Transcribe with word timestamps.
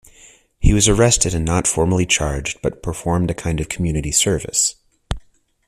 He 0.59 0.73
was 0.73 0.89
arrested 0.89 1.35
and 1.35 1.45
not 1.45 1.67
formally 1.67 2.07
charged, 2.07 2.59
but 2.63 2.81
performed 2.81 3.29
a 3.29 3.35
kind 3.35 3.59
of 3.61 3.69
community 3.69 4.11
service. 4.11 4.77